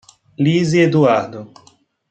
[0.39, 1.51] Liz e Eduardo